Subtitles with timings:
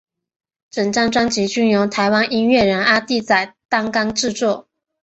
[0.71, 4.67] 整张专辑均由台湾音乐人阿弟仔担纲制作。